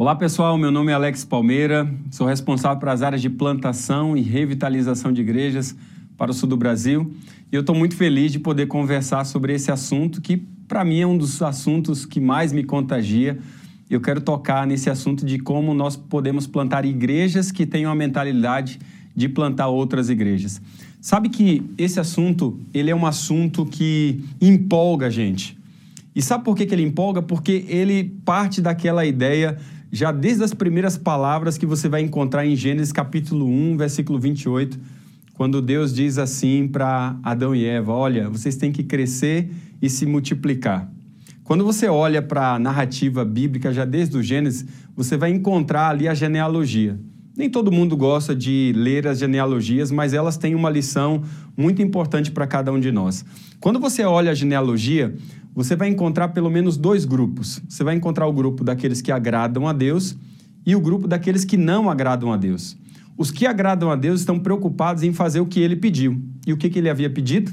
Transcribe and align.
Olá 0.00 0.14
pessoal, 0.14 0.56
meu 0.56 0.70
nome 0.70 0.92
é 0.92 0.94
Alex 0.94 1.24
Palmeira, 1.24 1.92
sou 2.12 2.24
responsável 2.24 2.78
para 2.78 2.92
as 2.92 3.02
áreas 3.02 3.20
de 3.20 3.28
plantação 3.28 4.16
e 4.16 4.20
revitalização 4.20 5.12
de 5.12 5.22
igrejas 5.22 5.74
para 6.16 6.30
o 6.30 6.34
sul 6.34 6.48
do 6.48 6.56
Brasil 6.56 7.12
e 7.50 7.56
eu 7.56 7.62
estou 7.62 7.74
muito 7.74 7.96
feliz 7.96 8.30
de 8.30 8.38
poder 8.38 8.66
conversar 8.66 9.24
sobre 9.24 9.54
esse 9.54 9.72
assunto 9.72 10.22
que 10.22 10.36
para 10.68 10.84
mim 10.84 11.00
é 11.00 11.04
um 11.04 11.18
dos 11.18 11.42
assuntos 11.42 12.06
que 12.06 12.20
mais 12.20 12.52
me 12.52 12.62
contagia. 12.62 13.40
Eu 13.90 14.00
quero 14.00 14.20
tocar 14.20 14.68
nesse 14.68 14.88
assunto 14.88 15.26
de 15.26 15.40
como 15.40 15.74
nós 15.74 15.96
podemos 15.96 16.46
plantar 16.46 16.84
igrejas 16.84 17.50
que 17.50 17.66
tenham 17.66 17.90
a 17.90 17.94
mentalidade 17.96 18.78
de 19.16 19.28
plantar 19.28 19.66
outras 19.66 20.08
igrejas. 20.08 20.62
Sabe 21.00 21.28
que 21.28 21.60
esse 21.76 21.98
assunto, 21.98 22.56
ele 22.72 22.88
é 22.88 22.94
um 22.94 23.04
assunto 23.04 23.66
que 23.66 24.22
empolga 24.40 25.08
a 25.08 25.10
gente. 25.10 25.58
E 26.14 26.22
sabe 26.22 26.44
por 26.44 26.56
que, 26.56 26.66
que 26.66 26.74
ele 26.74 26.82
empolga? 26.82 27.20
Porque 27.20 27.64
ele 27.68 28.04
parte 28.24 28.60
daquela 28.60 29.04
ideia 29.04 29.58
já 29.90 30.12
desde 30.12 30.44
as 30.44 30.52
primeiras 30.52 30.96
palavras 30.98 31.56
que 31.56 31.66
você 31.66 31.88
vai 31.88 32.02
encontrar 32.02 32.46
em 32.46 32.54
Gênesis 32.54 32.92
capítulo 32.92 33.46
1, 33.46 33.76
versículo 33.76 34.18
28, 34.18 34.78
quando 35.34 35.62
Deus 35.62 35.94
diz 35.94 36.18
assim 36.18 36.68
para 36.68 37.16
Adão 37.22 37.54
e 37.54 37.64
Eva: 37.64 37.92
Olha, 37.92 38.28
vocês 38.28 38.56
têm 38.56 38.72
que 38.72 38.82
crescer 38.82 39.50
e 39.80 39.88
se 39.88 40.04
multiplicar. 40.04 40.90
Quando 41.44 41.64
você 41.64 41.86
olha 41.86 42.20
para 42.20 42.54
a 42.54 42.58
narrativa 42.58 43.24
bíblica, 43.24 43.72
já 43.72 43.86
desde 43.86 44.18
o 44.18 44.22
Gênesis, 44.22 44.66
você 44.94 45.16
vai 45.16 45.30
encontrar 45.30 45.88
ali 45.88 46.06
a 46.06 46.12
genealogia. 46.12 47.00
Nem 47.34 47.48
todo 47.48 47.70
mundo 47.70 47.96
gosta 47.96 48.34
de 48.34 48.72
ler 48.76 49.06
as 49.06 49.20
genealogias, 49.20 49.92
mas 49.92 50.12
elas 50.12 50.36
têm 50.36 50.56
uma 50.56 50.68
lição 50.68 51.22
muito 51.56 51.80
importante 51.80 52.32
para 52.32 52.48
cada 52.48 52.72
um 52.72 52.80
de 52.80 52.90
nós. 52.90 53.24
Quando 53.60 53.78
você 53.78 54.02
olha 54.02 54.32
a 54.32 54.34
genealogia, 54.34 55.14
você 55.58 55.74
vai 55.74 55.88
encontrar 55.88 56.28
pelo 56.28 56.48
menos 56.48 56.76
dois 56.76 57.04
grupos. 57.04 57.60
Você 57.68 57.82
vai 57.82 57.96
encontrar 57.96 58.28
o 58.28 58.32
grupo 58.32 58.62
daqueles 58.62 59.02
que 59.02 59.10
agradam 59.10 59.66
a 59.66 59.72
Deus 59.72 60.16
e 60.64 60.76
o 60.76 60.80
grupo 60.80 61.08
daqueles 61.08 61.44
que 61.44 61.56
não 61.56 61.90
agradam 61.90 62.32
a 62.32 62.36
Deus. 62.36 62.76
Os 63.16 63.32
que 63.32 63.44
agradam 63.44 63.90
a 63.90 63.96
Deus 63.96 64.20
estão 64.20 64.38
preocupados 64.38 65.02
em 65.02 65.12
fazer 65.12 65.40
o 65.40 65.46
que 65.46 65.58
ele 65.58 65.74
pediu. 65.74 66.22
E 66.46 66.52
o 66.52 66.56
que, 66.56 66.70
que 66.70 66.78
ele 66.78 66.88
havia 66.88 67.10
pedido? 67.10 67.50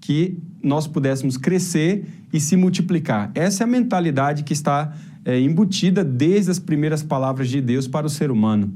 Que 0.00 0.38
nós 0.62 0.86
pudéssemos 0.86 1.36
crescer 1.36 2.06
e 2.32 2.38
se 2.38 2.54
multiplicar. 2.54 3.32
Essa 3.34 3.64
é 3.64 3.66
a 3.66 3.66
mentalidade 3.66 4.44
que 4.44 4.52
está 4.52 4.94
é, 5.24 5.40
embutida 5.40 6.04
desde 6.04 6.52
as 6.52 6.60
primeiras 6.60 7.02
palavras 7.02 7.48
de 7.48 7.60
Deus 7.60 7.88
para 7.88 8.06
o 8.06 8.10
ser 8.10 8.30
humano. 8.30 8.72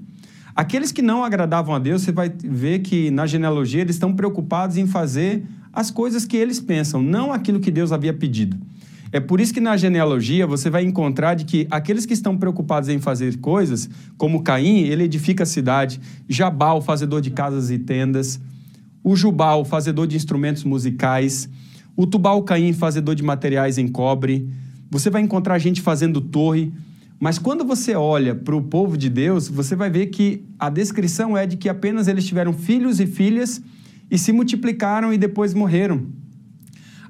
Aqueles 0.52 0.90
que 0.90 1.00
não 1.00 1.22
agradavam 1.22 1.76
a 1.76 1.78
Deus, 1.78 2.02
você 2.02 2.10
vai 2.10 2.28
ver 2.28 2.80
que 2.80 3.08
na 3.12 3.24
genealogia 3.24 3.82
eles 3.82 3.94
estão 3.94 4.12
preocupados 4.12 4.76
em 4.76 4.86
fazer 4.88 5.44
as 5.74 5.90
coisas 5.90 6.24
que 6.24 6.36
eles 6.36 6.60
pensam, 6.60 7.02
não 7.02 7.32
aquilo 7.32 7.58
que 7.58 7.70
Deus 7.70 7.90
havia 7.90 8.12
pedido. 8.12 8.56
É 9.10 9.20
por 9.20 9.40
isso 9.40 9.54
que 9.54 9.60
na 9.60 9.76
genealogia 9.76 10.46
você 10.46 10.68
vai 10.68 10.84
encontrar 10.84 11.34
de 11.34 11.44
que 11.44 11.66
aqueles 11.70 12.04
que 12.04 12.12
estão 12.12 12.36
preocupados 12.36 12.88
em 12.88 12.98
fazer 12.98 13.38
coisas, 13.38 13.88
como 14.16 14.42
Caim, 14.42 14.80
ele 14.80 15.04
edifica 15.04 15.44
a 15.44 15.46
cidade, 15.46 16.00
Jabal, 16.28 16.80
fazedor 16.80 17.20
de 17.20 17.30
casas 17.30 17.70
e 17.70 17.78
tendas, 17.78 18.40
o 19.02 19.14
Jubal, 19.14 19.64
fazedor 19.64 20.06
de 20.06 20.16
instrumentos 20.16 20.64
musicais, 20.64 21.48
o 21.96 22.06
Tubal 22.06 22.42
Caim, 22.42 22.72
fazedor 22.72 23.14
de 23.14 23.22
materiais 23.22 23.78
em 23.78 23.86
cobre. 23.86 24.48
Você 24.90 25.10
vai 25.10 25.22
encontrar 25.22 25.58
gente 25.58 25.80
fazendo 25.80 26.20
torre. 26.20 26.72
Mas 27.20 27.38
quando 27.38 27.64
você 27.64 27.94
olha 27.94 28.34
para 28.34 28.56
o 28.56 28.62
povo 28.62 28.96
de 28.98 29.08
Deus, 29.08 29.46
você 29.48 29.76
vai 29.76 29.88
ver 29.90 30.06
que 30.06 30.44
a 30.58 30.68
descrição 30.68 31.36
é 31.36 31.46
de 31.46 31.56
que 31.56 31.68
apenas 31.68 32.08
eles 32.08 32.26
tiveram 32.26 32.52
filhos 32.52 32.98
e 32.98 33.06
filhas 33.06 33.62
e 34.10 34.18
se 34.18 34.32
multiplicaram 34.32 35.12
e 35.12 35.18
depois 35.18 35.54
morreram. 35.54 36.06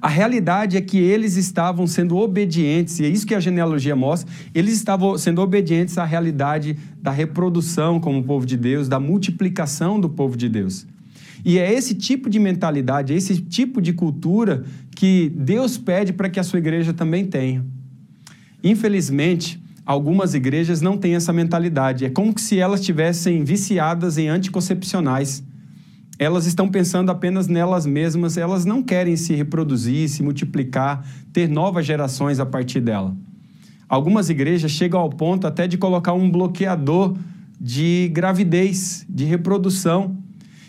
A 0.01 0.07
realidade 0.07 0.77
é 0.77 0.81
que 0.81 0.99
eles 0.99 1.35
estavam 1.35 1.87
sendo 1.87 2.17
obedientes, 2.17 2.99
e 2.99 3.05
é 3.05 3.07
isso 3.07 3.25
que 3.25 3.33
a 3.33 3.39
genealogia 3.39 3.95
mostra, 3.95 4.31
eles 4.53 4.75
estavam 4.75 5.17
sendo 5.17 5.41
obedientes 5.41 5.97
à 5.97 6.05
realidade 6.05 6.77
da 7.01 7.09
reprodução 7.09 7.99
como 7.99 8.23
povo 8.23 8.45
de 8.45 8.55
Deus, 8.55 8.87
da 8.87 8.99
multiplicação 8.99 9.99
do 9.99 10.07
povo 10.07 10.37
de 10.37 10.47
Deus. 10.47 10.85
E 11.43 11.57
é 11.57 11.73
esse 11.73 11.95
tipo 11.95 12.29
de 12.29 12.39
mentalidade, 12.39 13.13
é 13.13 13.15
esse 13.15 13.41
tipo 13.41 13.81
de 13.81 13.93
cultura 13.93 14.63
que 14.95 15.31
Deus 15.35 15.77
pede 15.77 16.13
para 16.13 16.29
que 16.29 16.39
a 16.39 16.43
sua 16.43 16.59
igreja 16.59 16.93
também 16.93 17.25
tenha. 17.25 17.65
Infelizmente, 18.63 19.59
algumas 19.85 20.33
igrejas 20.33 20.81
não 20.81 20.97
têm 20.97 21.15
essa 21.15 21.31
mentalidade. 21.31 22.05
É 22.05 22.09
como 22.09 22.37
se 22.37 22.59
elas 22.59 22.79
estivessem 22.79 23.43
viciadas 23.43 24.17
em 24.17 24.27
anticoncepcionais 24.27 25.43
elas 26.17 26.45
estão 26.45 26.67
pensando 26.67 27.09
apenas 27.09 27.47
nelas 27.47 27.85
mesmas, 27.85 28.37
elas 28.37 28.65
não 28.65 28.81
querem 28.81 29.15
se 29.15 29.33
reproduzir, 29.33 30.09
se 30.09 30.23
multiplicar, 30.23 31.05
ter 31.33 31.49
novas 31.49 31.85
gerações 31.85 32.39
a 32.39 32.45
partir 32.45 32.79
dela. 32.79 33.15
Algumas 33.87 34.29
igrejas 34.29 34.71
chegam 34.71 34.99
ao 34.99 35.09
ponto 35.09 35.45
até 35.45 35.67
de 35.67 35.77
colocar 35.77 36.13
um 36.13 36.29
bloqueador 36.29 37.15
de 37.59 38.09
gravidez, 38.13 39.05
de 39.07 39.25
reprodução. 39.25 40.17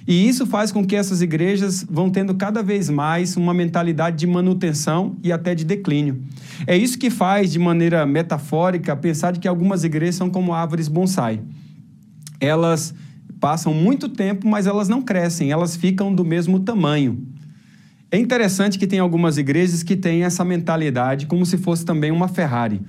E 0.07 0.29
isso 0.29 0.47
faz 0.47 0.71
com 0.71 0.85
que 0.85 0.95
essas 0.95 1.21
igrejas 1.21 1.85
vão 1.89 2.11
tendo 2.11 2.35
cada 2.35 2.63
vez 2.63 2.89
mais 2.89 3.37
uma 3.37 3.53
mentalidade 3.53 4.17
de 4.17 4.27
manutenção 4.27 5.17
e 5.23 5.33
até 5.33 5.55
de 5.55 5.65
declínio. 5.65 6.23
É 6.67 6.77
isso 6.77 6.99
que 6.99 7.11
faz, 7.11 7.51
de 7.51 7.59
maneira 7.59 8.07
metafórica, 8.07 8.95
pensar 8.95 9.33
de 9.33 9.41
que 9.41 9.49
algumas 9.49 9.83
igrejas 9.83 10.17
são 10.17 10.31
como 10.31 10.53
árvores 10.53 10.87
bonsai. 10.87 11.41
Elas 12.39 12.95
passam 13.41 13.73
muito 13.75 14.09
tempo, 14.09 14.49
mas 14.49 14.67
elas 14.67 14.89
não 14.89 15.03
crescem, 15.03 15.51
elas 15.51 15.77
ficam 15.77 16.15
do 16.15 16.25
mesmo 16.25 16.61
tamanho. 16.61 17.27
É 18.11 18.19
interessante 18.19 18.79
que 18.79 18.87
tem 18.87 18.99
algumas 18.99 19.37
igrejas 19.37 19.83
que 19.83 19.97
têm 19.97 20.25
essa 20.25 20.45
mentalidade 20.45 21.27
como 21.27 21.45
se 21.45 21.59
fosse 21.59 21.85
também 21.85 22.11
uma 22.11 22.29
Ferrari. 22.29 22.81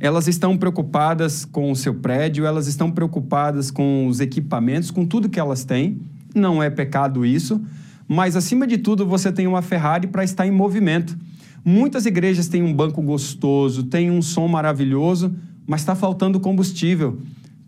Elas 0.00 0.26
estão 0.26 0.56
preocupadas 0.58 1.44
com 1.44 1.70
o 1.70 1.76
seu 1.76 1.94
prédio, 1.94 2.44
elas 2.44 2.66
estão 2.66 2.90
preocupadas 2.90 3.70
com 3.70 4.06
os 4.06 4.20
equipamentos, 4.20 4.90
com 4.90 5.06
tudo 5.06 5.28
que 5.28 5.40
elas 5.40 5.64
têm. 5.64 6.00
Não 6.34 6.62
é 6.62 6.68
pecado 6.68 7.24
isso, 7.24 7.60
mas 8.08 8.36
acima 8.36 8.66
de 8.66 8.76
tudo 8.76 9.06
você 9.06 9.32
tem 9.32 9.46
uma 9.46 9.62
Ferrari 9.62 10.08
para 10.08 10.24
estar 10.24 10.46
em 10.46 10.50
movimento. 10.50 11.16
Muitas 11.64 12.04
igrejas 12.04 12.48
têm 12.48 12.62
um 12.62 12.74
banco 12.74 13.00
gostoso, 13.00 13.84
têm 13.84 14.10
um 14.10 14.20
som 14.20 14.46
maravilhoso, 14.46 15.34
mas 15.66 15.80
está 15.80 15.94
faltando 15.94 16.38
combustível, 16.38 17.18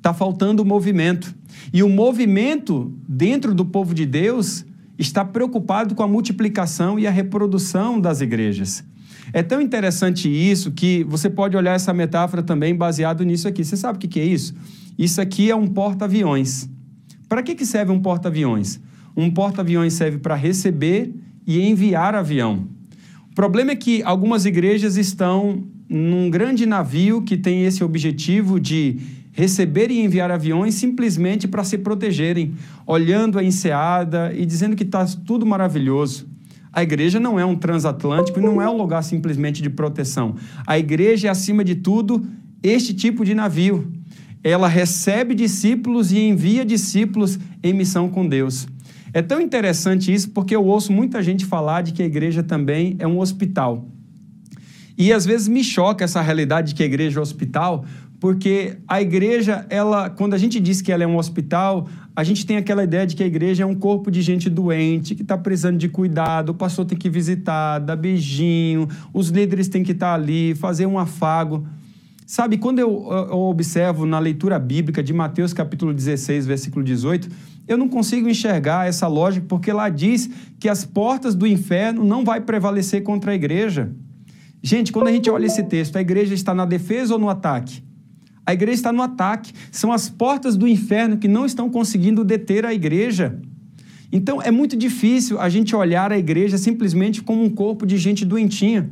está 0.08 0.14
faltando 0.14 0.64
movimento. 0.64 1.34
E 1.72 1.82
o 1.82 1.88
movimento 1.88 2.92
dentro 3.06 3.54
do 3.54 3.64
povo 3.64 3.94
de 3.94 4.06
Deus 4.06 4.64
está 4.98 5.24
preocupado 5.24 5.94
com 5.94 6.02
a 6.02 6.08
multiplicação 6.08 6.98
e 6.98 7.06
a 7.06 7.10
reprodução 7.10 8.00
das 8.00 8.20
igrejas. 8.20 8.82
É 9.32 9.42
tão 9.42 9.60
interessante 9.60 10.28
isso 10.28 10.72
que 10.72 11.04
você 11.04 11.28
pode 11.28 11.56
olhar 11.56 11.74
essa 11.74 11.92
metáfora 11.92 12.42
também 12.42 12.74
baseado 12.74 13.22
nisso 13.24 13.46
aqui. 13.46 13.62
Você 13.62 13.76
sabe 13.76 13.96
o 13.96 14.00
que 14.00 14.18
é 14.18 14.24
isso? 14.24 14.54
Isso 14.98 15.20
aqui 15.20 15.50
é 15.50 15.54
um 15.54 15.66
porta-aviões. 15.66 16.68
Para 17.28 17.42
que 17.42 17.66
serve 17.66 17.92
um 17.92 18.00
porta-aviões? 18.00 18.80
Um 19.14 19.30
porta-aviões 19.30 19.92
serve 19.92 20.18
para 20.18 20.34
receber 20.34 21.14
e 21.46 21.60
enviar 21.60 22.14
avião. 22.14 22.66
O 23.30 23.34
problema 23.34 23.72
é 23.72 23.76
que 23.76 24.02
algumas 24.02 24.46
igrejas 24.46 24.96
estão 24.96 25.64
num 25.88 26.30
grande 26.30 26.64
navio 26.64 27.22
que 27.22 27.36
tem 27.36 27.64
esse 27.64 27.84
objetivo 27.84 28.58
de 28.58 28.98
receber 29.38 29.88
e 29.88 30.00
enviar 30.00 30.32
aviões 30.32 30.74
simplesmente 30.74 31.46
para 31.46 31.62
se 31.62 31.78
protegerem, 31.78 32.54
olhando 32.84 33.38
a 33.38 33.44
enseada 33.44 34.34
e 34.34 34.44
dizendo 34.44 34.74
que 34.74 34.82
está 34.82 35.06
tudo 35.24 35.46
maravilhoso. 35.46 36.26
A 36.72 36.82
igreja 36.82 37.20
não 37.20 37.38
é 37.38 37.44
um 37.44 37.54
transatlântico 37.54 38.40
e 38.40 38.42
não 38.42 38.60
é 38.60 38.68
um 38.68 38.76
lugar 38.76 39.04
simplesmente 39.04 39.62
de 39.62 39.70
proteção. 39.70 40.34
A 40.66 40.76
igreja 40.76 41.28
é, 41.28 41.30
acima 41.30 41.62
de 41.62 41.76
tudo, 41.76 42.26
este 42.64 42.92
tipo 42.92 43.24
de 43.24 43.32
navio. 43.32 43.86
Ela 44.42 44.66
recebe 44.66 45.36
discípulos 45.36 46.10
e 46.10 46.18
envia 46.18 46.64
discípulos 46.64 47.38
em 47.62 47.72
missão 47.72 48.08
com 48.08 48.26
Deus. 48.26 48.66
É 49.12 49.22
tão 49.22 49.40
interessante 49.40 50.12
isso 50.12 50.30
porque 50.30 50.56
eu 50.56 50.64
ouço 50.64 50.92
muita 50.92 51.22
gente 51.22 51.46
falar 51.46 51.82
de 51.82 51.92
que 51.92 52.02
a 52.02 52.06
igreja 52.06 52.42
também 52.42 52.96
é 52.98 53.06
um 53.06 53.20
hospital. 53.20 53.86
E 54.98 55.12
às 55.12 55.24
vezes 55.24 55.46
me 55.46 55.62
choca 55.62 56.04
essa 56.04 56.20
realidade 56.20 56.70
de 56.70 56.74
que 56.74 56.82
a 56.82 56.86
igreja 56.86 57.20
é 57.20 57.22
hospital, 57.22 57.84
porque 58.20 58.78
a 58.88 59.00
igreja, 59.00 59.64
ela, 59.70 60.10
quando 60.10 60.34
a 60.34 60.38
gente 60.38 60.58
diz 60.58 60.82
que 60.82 60.90
ela 60.90 61.04
é 61.04 61.06
um 61.06 61.16
hospital, 61.16 61.88
a 62.16 62.24
gente 62.24 62.44
tem 62.44 62.56
aquela 62.56 62.82
ideia 62.82 63.06
de 63.06 63.14
que 63.14 63.22
a 63.22 63.26
igreja 63.26 63.62
é 63.62 63.66
um 63.66 63.76
corpo 63.76 64.10
de 64.10 64.22
gente 64.22 64.50
doente, 64.50 65.14
que 65.14 65.22
está 65.22 65.38
precisando 65.38 65.78
de 65.78 65.88
cuidado, 65.88 66.50
o 66.50 66.54
pastor 66.54 66.84
tem 66.84 66.98
que 66.98 67.08
visitar, 67.08 67.78
dar 67.78 67.94
beijinho, 67.94 68.88
os 69.14 69.28
líderes 69.28 69.68
têm 69.68 69.84
que 69.84 69.92
estar 69.92 70.08
tá 70.08 70.14
ali, 70.14 70.54
fazer 70.56 70.84
um 70.86 70.98
afago. 70.98 71.64
Sabe, 72.26 72.58
quando 72.58 72.80
eu, 72.80 73.06
eu 73.08 73.38
observo 73.38 74.04
na 74.04 74.18
leitura 74.18 74.58
bíblica 74.58 75.00
de 75.00 75.12
Mateus 75.12 75.52
capítulo 75.52 75.94
16, 75.94 76.44
versículo 76.44 76.84
18, 76.84 77.28
eu 77.68 77.78
não 77.78 77.88
consigo 77.88 78.28
enxergar 78.28 78.88
essa 78.88 79.06
lógica, 79.06 79.46
porque 79.48 79.72
lá 79.72 79.88
diz 79.88 80.28
que 80.58 80.68
as 80.68 80.84
portas 80.84 81.36
do 81.36 81.46
inferno 81.46 82.04
não 82.04 82.24
vai 82.24 82.40
prevalecer 82.40 83.04
contra 83.04 83.30
a 83.30 83.34
igreja. 83.34 83.92
Gente, 84.60 84.90
quando 84.90 85.06
a 85.06 85.12
gente 85.12 85.30
olha 85.30 85.46
esse 85.46 85.62
texto, 85.62 85.96
a 85.96 86.00
igreja 86.00 86.34
está 86.34 86.52
na 86.52 86.64
defesa 86.64 87.14
ou 87.14 87.20
no 87.20 87.30
ataque? 87.30 87.86
A 88.48 88.54
igreja 88.54 88.76
está 88.76 88.90
no 88.90 89.02
ataque. 89.02 89.52
São 89.70 89.92
as 89.92 90.08
portas 90.08 90.56
do 90.56 90.66
inferno 90.66 91.18
que 91.18 91.28
não 91.28 91.44
estão 91.44 91.68
conseguindo 91.68 92.24
deter 92.24 92.64
a 92.64 92.72
igreja. 92.72 93.38
Então 94.10 94.40
é 94.40 94.50
muito 94.50 94.74
difícil 94.74 95.38
a 95.38 95.50
gente 95.50 95.76
olhar 95.76 96.10
a 96.10 96.18
igreja 96.18 96.56
simplesmente 96.56 97.22
como 97.22 97.44
um 97.44 97.50
corpo 97.50 97.84
de 97.84 97.98
gente 97.98 98.24
doentinha. 98.24 98.88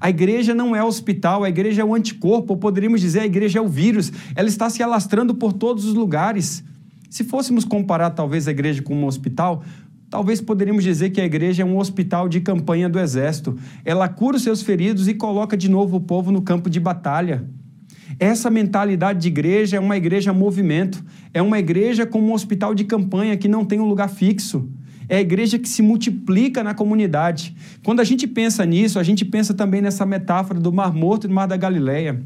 A 0.00 0.10
igreja 0.10 0.52
não 0.52 0.74
é 0.74 0.82
hospital, 0.82 1.44
a 1.44 1.48
igreja 1.48 1.82
é 1.82 1.84
o 1.84 1.94
anticorpo, 1.94 2.54
ou 2.54 2.58
poderíamos 2.58 3.00
dizer 3.00 3.20
a 3.20 3.24
igreja 3.24 3.60
é 3.60 3.62
o 3.62 3.68
vírus. 3.68 4.10
Ela 4.34 4.48
está 4.48 4.68
se 4.68 4.82
alastrando 4.82 5.32
por 5.32 5.52
todos 5.52 5.84
os 5.84 5.94
lugares. 5.94 6.64
Se 7.08 7.22
fôssemos 7.22 7.64
comparar 7.64 8.10
talvez 8.10 8.48
a 8.48 8.50
igreja 8.50 8.82
com 8.82 8.96
um 8.96 9.06
hospital, 9.06 9.62
talvez 10.10 10.40
poderíamos 10.40 10.82
dizer 10.82 11.10
que 11.10 11.20
a 11.20 11.24
igreja 11.24 11.62
é 11.62 11.64
um 11.64 11.78
hospital 11.78 12.28
de 12.28 12.40
campanha 12.40 12.88
do 12.88 12.98
exército. 12.98 13.56
Ela 13.84 14.08
cura 14.08 14.38
os 14.38 14.42
seus 14.42 14.60
feridos 14.60 15.06
e 15.06 15.14
coloca 15.14 15.56
de 15.56 15.68
novo 15.68 15.98
o 15.98 16.00
povo 16.00 16.32
no 16.32 16.42
campo 16.42 16.68
de 16.68 16.80
batalha. 16.80 17.48
Essa 18.18 18.50
mentalidade 18.50 19.20
de 19.20 19.28
igreja 19.28 19.76
é 19.76 19.80
uma 19.80 19.96
igreja 19.96 20.32
movimento, 20.32 21.04
é 21.32 21.40
uma 21.40 21.58
igreja 21.58 22.04
como 22.04 22.28
um 22.28 22.32
hospital 22.32 22.74
de 22.74 22.84
campanha 22.84 23.36
que 23.36 23.46
não 23.46 23.64
tem 23.64 23.78
um 23.78 23.86
lugar 23.86 24.08
fixo. 24.08 24.68
É 25.08 25.16
a 25.16 25.20
igreja 25.20 25.58
que 25.58 25.68
se 25.68 25.80
multiplica 25.80 26.62
na 26.62 26.74
comunidade. 26.74 27.54
Quando 27.82 28.00
a 28.00 28.04
gente 28.04 28.26
pensa 28.26 28.64
nisso, 28.66 28.98
a 28.98 29.02
gente 29.02 29.24
pensa 29.24 29.54
também 29.54 29.80
nessa 29.80 30.04
metáfora 30.04 30.60
do 30.60 30.72
Mar 30.72 30.92
Morto 30.92 31.24
e 31.24 31.28
do 31.28 31.34
Mar 31.34 31.46
da 31.46 31.56
Galileia. 31.56 32.20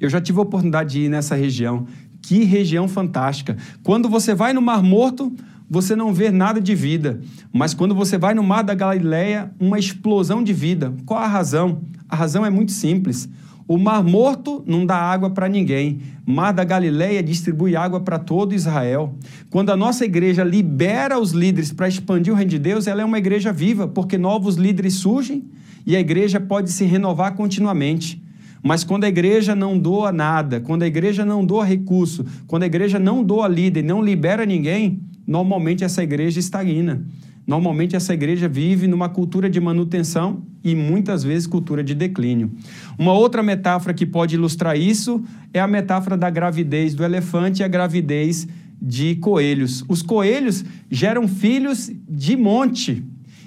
Eu 0.00 0.08
já 0.08 0.20
tive 0.20 0.38
a 0.38 0.42
oportunidade 0.42 0.92
de 0.92 1.00
ir 1.02 1.08
nessa 1.08 1.36
região. 1.36 1.86
Que 2.22 2.42
região 2.42 2.88
fantástica. 2.88 3.56
Quando 3.82 4.08
você 4.08 4.34
vai 4.34 4.52
no 4.52 4.60
Mar 4.60 4.82
Morto, 4.82 5.32
você 5.70 5.94
não 5.94 6.12
vê 6.12 6.30
nada 6.30 6.60
de 6.60 6.74
vida. 6.74 7.20
Mas 7.52 7.72
quando 7.72 7.94
você 7.94 8.18
vai 8.18 8.34
no 8.34 8.42
Mar 8.42 8.62
da 8.62 8.74
Galileia, 8.74 9.52
uma 9.60 9.78
explosão 9.78 10.42
de 10.42 10.52
vida. 10.52 10.92
Qual 11.04 11.20
a 11.20 11.28
razão? 11.28 11.82
A 12.08 12.16
razão 12.16 12.44
é 12.44 12.50
muito 12.50 12.72
simples. 12.72 13.28
O 13.68 13.76
Mar 13.76 14.00
Morto 14.02 14.62
não 14.64 14.86
dá 14.86 14.96
água 14.96 15.28
para 15.28 15.48
ninguém. 15.48 15.98
Mar 16.24 16.52
da 16.52 16.62
Galileia 16.62 17.20
distribui 17.20 17.74
água 17.74 17.98
para 17.98 18.16
todo 18.16 18.54
Israel. 18.54 19.14
Quando 19.50 19.70
a 19.70 19.76
nossa 19.76 20.04
igreja 20.04 20.44
libera 20.44 21.18
os 21.18 21.32
líderes 21.32 21.72
para 21.72 21.88
expandir 21.88 22.32
o 22.32 22.36
reino 22.36 22.50
de 22.50 22.60
Deus, 22.60 22.86
ela 22.86 23.02
é 23.02 23.04
uma 23.04 23.18
igreja 23.18 23.52
viva, 23.52 23.88
porque 23.88 24.16
novos 24.16 24.54
líderes 24.54 24.94
surgem 24.94 25.44
e 25.84 25.96
a 25.96 26.00
igreja 26.00 26.38
pode 26.38 26.70
se 26.70 26.84
renovar 26.84 27.34
continuamente. 27.34 28.22
Mas 28.62 28.84
quando 28.84 29.04
a 29.04 29.08
igreja 29.08 29.54
não 29.54 29.76
doa 29.76 30.12
nada, 30.12 30.60
quando 30.60 30.84
a 30.84 30.86
igreja 30.86 31.24
não 31.24 31.44
doa 31.44 31.64
recurso, 31.64 32.24
quando 32.46 32.62
a 32.62 32.66
igreja 32.66 33.00
não 33.00 33.22
doa 33.24 33.48
líder, 33.48 33.82
não 33.82 34.02
libera 34.02 34.46
ninguém, 34.46 35.00
normalmente 35.26 35.82
essa 35.82 36.04
igreja 36.04 36.38
estagna. 36.38 37.04
Normalmente 37.46 37.94
essa 37.94 38.12
igreja 38.12 38.48
vive 38.48 38.88
numa 38.88 39.08
cultura 39.08 39.48
de 39.48 39.60
manutenção 39.60 40.42
e 40.64 40.74
muitas 40.74 41.22
vezes 41.22 41.46
cultura 41.46 41.84
de 41.84 41.94
declínio. 41.94 42.50
Uma 42.98 43.12
outra 43.12 43.42
metáfora 43.42 43.94
que 43.94 44.04
pode 44.04 44.34
ilustrar 44.34 44.76
isso 44.76 45.22
é 45.54 45.60
a 45.60 45.66
metáfora 45.68 46.16
da 46.16 46.28
gravidez 46.28 46.92
do 46.92 47.04
elefante 47.04 47.62
e 47.62 47.64
a 47.64 47.68
gravidez 47.68 48.48
de 48.82 49.14
coelhos. 49.16 49.84
Os 49.88 50.02
coelhos 50.02 50.64
geram 50.90 51.28
filhos 51.28 51.90
de 52.08 52.36
monte 52.36 53.04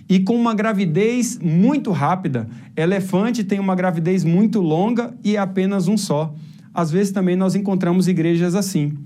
e 0.08 0.20
com 0.20 0.36
uma 0.36 0.56
gravidez 0.56 1.38
muito 1.38 1.92
rápida. 1.92 2.48
Elefante 2.78 3.44
tem 3.44 3.60
uma 3.60 3.76
gravidez 3.76 4.24
muito 4.24 4.62
longa 4.62 5.14
e 5.24 5.36
é 5.36 5.40
apenas 5.40 5.90
um 5.90 5.98
só. 5.98 6.34
Às 6.74 6.90
vezes 6.90 7.12
também 7.12 7.36
nós 7.36 7.54
encontramos 7.54 8.08
igrejas 8.08 8.56
assim 8.56 8.98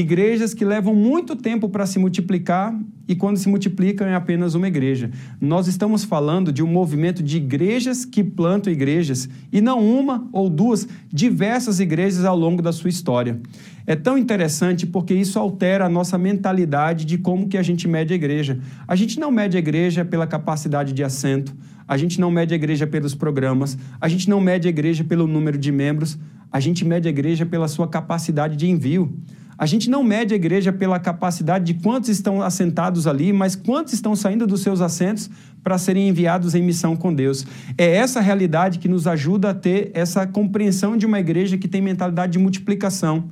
igrejas 0.00 0.52
que 0.52 0.62
levam 0.62 0.94
muito 0.94 1.34
tempo 1.34 1.70
para 1.70 1.86
se 1.86 1.98
multiplicar 1.98 2.78
e 3.08 3.14
quando 3.14 3.38
se 3.38 3.48
multiplicam 3.48 4.06
é 4.06 4.14
apenas 4.14 4.54
uma 4.54 4.68
igreja. 4.68 5.10
Nós 5.40 5.66
estamos 5.68 6.04
falando 6.04 6.52
de 6.52 6.62
um 6.62 6.66
movimento 6.66 7.22
de 7.22 7.38
igrejas 7.38 8.04
que 8.04 8.22
plantam 8.22 8.70
igrejas 8.70 9.26
e 9.50 9.60
não 9.60 9.82
uma 9.82 10.28
ou 10.32 10.50
duas, 10.50 10.86
diversas 11.10 11.80
igrejas 11.80 12.26
ao 12.26 12.36
longo 12.36 12.60
da 12.60 12.72
sua 12.72 12.90
história. 12.90 13.40
É 13.86 13.96
tão 13.96 14.18
interessante 14.18 14.86
porque 14.86 15.14
isso 15.14 15.38
altera 15.38 15.86
a 15.86 15.88
nossa 15.88 16.18
mentalidade 16.18 17.06
de 17.06 17.16
como 17.16 17.48
que 17.48 17.56
a 17.56 17.62
gente 17.62 17.88
mede 17.88 18.12
a 18.12 18.16
igreja. 18.16 18.60
A 18.86 18.94
gente 18.94 19.18
não 19.18 19.30
mede 19.30 19.56
a 19.56 19.60
igreja 19.60 20.04
pela 20.04 20.26
capacidade 20.26 20.92
de 20.92 21.02
assento, 21.02 21.56
a 21.88 21.96
gente 21.96 22.20
não 22.20 22.30
mede 22.30 22.52
a 22.52 22.56
igreja 22.56 22.86
pelos 22.86 23.14
programas, 23.14 23.78
a 23.98 24.08
gente 24.08 24.28
não 24.28 24.42
mede 24.42 24.66
a 24.66 24.70
igreja 24.70 25.04
pelo 25.04 25.26
número 25.26 25.56
de 25.56 25.72
membros, 25.72 26.18
a 26.52 26.60
gente 26.60 26.84
mede 26.84 27.08
a 27.08 27.10
igreja 27.10 27.46
pela 27.46 27.66
sua 27.66 27.88
capacidade 27.88 28.56
de 28.56 28.68
envio. 28.68 29.16
A 29.58 29.64
gente 29.64 29.88
não 29.88 30.04
mede 30.04 30.34
a 30.34 30.36
igreja 30.36 30.70
pela 30.70 30.98
capacidade 30.98 31.72
de 31.72 31.82
quantos 31.82 32.10
estão 32.10 32.42
assentados 32.42 33.06
ali, 33.06 33.32
mas 33.32 33.56
quantos 33.56 33.94
estão 33.94 34.14
saindo 34.14 34.46
dos 34.46 34.60
seus 34.60 34.82
assentos 34.82 35.30
para 35.64 35.78
serem 35.78 36.08
enviados 36.08 36.54
em 36.54 36.62
missão 36.62 36.94
com 36.94 37.12
Deus. 37.12 37.46
É 37.78 37.96
essa 37.96 38.20
realidade 38.20 38.78
que 38.78 38.88
nos 38.88 39.06
ajuda 39.06 39.50
a 39.50 39.54
ter 39.54 39.90
essa 39.94 40.26
compreensão 40.26 40.96
de 40.96 41.06
uma 41.06 41.18
igreja 41.18 41.56
que 41.56 41.66
tem 41.66 41.80
mentalidade 41.80 42.32
de 42.32 42.38
multiplicação, 42.38 43.24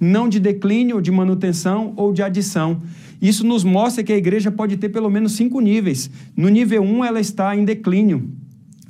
não 0.00 0.28
de 0.28 0.38
declínio, 0.38 1.02
de 1.02 1.10
manutenção 1.10 1.92
ou 1.96 2.12
de 2.12 2.22
adição. 2.22 2.80
Isso 3.20 3.44
nos 3.44 3.64
mostra 3.64 4.04
que 4.04 4.12
a 4.12 4.16
igreja 4.16 4.50
pode 4.50 4.76
ter 4.76 4.88
pelo 4.88 5.10
menos 5.10 5.32
cinco 5.32 5.60
níveis. 5.60 6.10
No 6.36 6.48
nível 6.48 6.82
1, 6.82 6.96
um, 6.96 7.04
ela 7.04 7.20
está 7.20 7.56
em 7.56 7.64
declínio. 7.64 8.30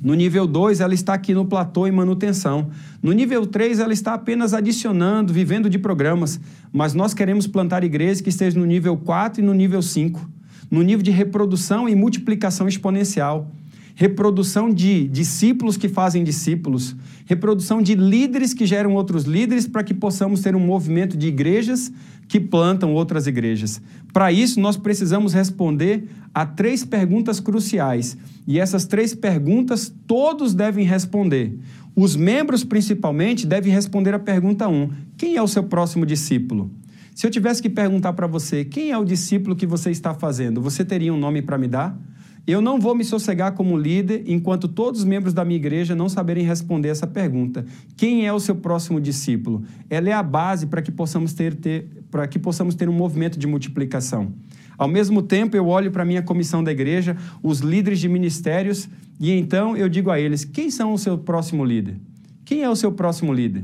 No 0.03 0.13
nível 0.15 0.45
2, 0.45 0.81
ela 0.81 0.93
está 0.93 1.13
aqui 1.13 1.33
no 1.33 1.45
platô 1.45 1.87
em 1.87 1.91
manutenção. 1.91 2.69
No 3.01 3.13
nível 3.13 3.47
3, 3.47 3.79
ela 3.79 3.93
está 3.93 4.13
apenas 4.13 4.53
adicionando, 4.53 5.31
vivendo 5.31 5.69
de 5.69 5.79
programas. 5.79 6.41
Mas 6.73 6.93
nós 6.93 7.13
queremos 7.13 7.47
plantar 7.47 7.85
igrejas 7.85 8.19
que 8.19 8.27
estejam 8.27 8.59
no 8.59 8.67
nível 8.67 8.97
4 8.97 9.41
e 9.41 9.45
no 9.45 9.53
nível 9.53 9.81
5. 9.81 10.29
No 10.69 10.81
nível 10.81 11.01
de 11.01 11.11
reprodução 11.11 11.87
e 11.87 11.95
multiplicação 11.95 12.67
exponencial. 12.67 13.49
Reprodução 13.95 14.73
de 14.73 15.07
discípulos 15.07 15.77
que 15.77 15.87
fazem 15.87 16.23
discípulos. 16.23 16.95
Reprodução 17.25 17.81
de 17.81 17.93
líderes 17.93 18.53
que 18.53 18.65
geram 18.65 18.95
outros 18.95 19.23
líderes 19.23 19.67
para 19.67 19.83
que 19.83 19.93
possamos 19.93 20.41
ter 20.41 20.55
um 20.55 20.59
movimento 20.59 21.15
de 21.15 21.27
igrejas 21.27 21.91
que 22.27 22.39
plantam 22.39 22.93
outras 22.93 23.27
igrejas. 23.27 23.79
Para 24.11 24.31
isso, 24.31 24.59
nós 24.59 24.77
precisamos 24.77 25.33
responder 25.33 26.09
a 26.33 26.45
três 26.45 26.83
perguntas 26.83 27.39
cruciais. 27.39 28.17
E 28.47 28.59
essas 28.59 28.85
três 28.85 29.13
perguntas 29.13 29.93
todos 30.07 30.55
devem 30.55 30.85
responder. 30.85 31.57
Os 31.95 32.15
membros, 32.15 32.63
principalmente, 32.63 33.45
devem 33.45 33.71
responder 33.71 34.15
a 34.15 34.19
pergunta 34.19 34.67
1: 34.67 34.73
um, 34.73 34.89
Quem 35.15 35.35
é 35.35 35.41
o 35.41 35.47
seu 35.47 35.63
próximo 35.63 36.05
discípulo? 36.05 36.71
Se 37.13 37.27
eu 37.27 37.31
tivesse 37.31 37.61
que 37.61 37.69
perguntar 37.69 38.13
para 38.13 38.25
você 38.25 38.65
quem 38.65 38.89
é 38.89 38.97
o 38.97 39.05
discípulo 39.05 39.55
que 39.55 39.67
você 39.67 39.91
está 39.91 40.15
fazendo, 40.15 40.59
você 40.59 40.83
teria 40.83 41.13
um 41.13 41.19
nome 41.19 41.43
para 41.43 41.59
me 41.59 41.67
dar? 41.67 41.95
Eu 42.45 42.61
não 42.61 42.77
vou 42.77 42.93
me 42.93 43.05
sossegar 43.05 43.53
como 43.53 43.77
líder 43.77 44.23
enquanto 44.27 44.67
todos 44.67 44.99
os 44.99 45.05
membros 45.05 45.33
da 45.33 45.45
minha 45.45 45.55
igreja 45.55 45.95
não 45.95 46.09
saberem 46.09 46.43
responder 46.43 46.89
essa 46.89 47.07
pergunta. 47.07 47.65
Quem 47.95 48.27
é 48.27 48.33
o 48.33 48.39
seu 48.39 48.55
próximo 48.55 48.99
discípulo? 48.99 49.63
Ela 49.89 50.09
é 50.09 50.13
a 50.13 50.21
base 50.21 50.67
para 50.67 50.81
que 50.81 50.91
possamos 50.91 51.33
ter, 51.33 51.55
ter 51.55 51.87
para 52.11 52.27
que 52.27 52.37
possamos 52.37 52.75
ter 52.75 52.89
um 52.89 52.93
movimento 52.93 53.39
de 53.39 53.47
multiplicação. 53.47 54.33
Ao 54.77 54.89
mesmo 54.89 55.21
tempo, 55.21 55.55
eu 55.55 55.67
olho 55.67 55.89
para 55.89 56.03
a 56.03 56.05
minha 56.05 56.21
comissão 56.21 56.61
da 56.61 56.71
igreja, 56.71 57.15
os 57.41 57.59
líderes 57.59 57.99
de 57.99 58.09
ministérios, 58.09 58.89
e 59.19 59.31
então 59.31 59.77
eu 59.77 59.87
digo 59.87 60.11
a 60.11 60.19
eles: 60.19 60.43
quem 60.43 60.69
são 60.69 60.91
o 60.91 60.97
seu 60.97 61.17
próximo 61.17 61.63
líder? 61.63 61.95
Quem 62.43 62.61
é 62.61 62.69
o 62.69 62.75
seu 62.75 62.91
próximo 62.91 63.31
líder? 63.31 63.63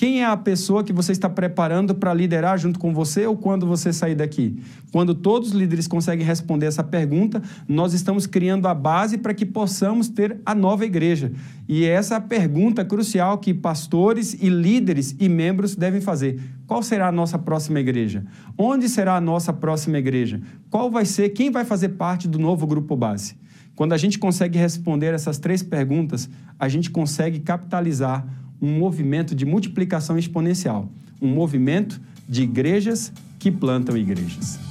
Quem 0.00 0.22
é 0.22 0.24
a 0.24 0.34
pessoa 0.34 0.82
que 0.82 0.94
você 0.94 1.12
está 1.12 1.28
preparando 1.28 1.94
para 1.94 2.14
liderar 2.14 2.56
junto 2.56 2.78
com 2.78 2.94
você 2.94 3.26
ou 3.26 3.36
quando 3.36 3.66
você 3.66 3.92
sair 3.92 4.14
daqui? 4.14 4.58
Quando 4.90 5.14
todos 5.14 5.50
os 5.50 5.54
líderes 5.54 5.86
conseguem 5.86 6.24
responder 6.24 6.64
essa 6.64 6.82
pergunta, 6.82 7.42
nós 7.68 7.92
estamos 7.92 8.26
criando 8.26 8.66
a 8.66 8.72
base 8.72 9.18
para 9.18 9.34
que 9.34 9.44
possamos 9.44 10.08
ter 10.08 10.40
a 10.46 10.54
nova 10.54 10.86
igreja. 10.86 11.30
E 11.68 11.84
essa 11.84 12.14
é 12.14 12.16
a 12.16 12.20
pergunta 12.22 12.82
crucial 12.82 13.36
que 13.36 13.52
pastores 13.52 14.32
e 14.40 14.48
líderes 14.48 15.14
e 15.20 15.28
membros 15.28 15.76
devem 15.76 16.00
fazer. 16.00 16.40
Qual 16.66 16.82
será 16.82 17.08
a 17.08 17.12
nossa 17.12 17.38
próxima 17.38 17.78
igreja? 17.78 18.24
Onde 18.56 18.88
será 18.88 19.16
a 19.16 19.20
nossa 19.20 19.52
próxima 19.52 19.98
igreja? 19.98 20.40
Qual 20.70 20.90
vai 20.90 21.04
ser, 21.04 21.28
quem 21.28 21.50
vai 21.50 21.66
fazer 21.66 21.90
parte 21.90 22.26
do 22.26 22.38
novo 22.38 22.66
grupo 22.66 22.96
base? 22.96 23.36
Quando 23.76 23.92
a 23.92 23.98
gente 23.98 24.18
consegue 24.18 24.58
responder 24.58 25.12
essas 25.12 25.36
três 25.38 25.62
perguntas, 25.62 26.26
a 26.58 26.70
gente 26.70 26.88
consegue 26.88 27.40
capitalizar 27.40 28.40
um 28.60 28.78
movimento 28.78 29.34
de 29.34 29.44
multiplicação 29.44 30.18
exponencial, 30.18 30.88
um 31.20 31.28
movimento 31.28 32.00
de 32.28 32.42
igrejas 32.42 33.12
que 33.38 33.50
plantam 33.50 33.96
igrejas. 33.96 34.69